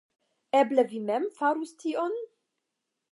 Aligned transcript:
Eble 0.59 0.85
vi 0.93 1.01
mem 1.09 1.27
farus 1.41 1.75
tion? 1.83 2.17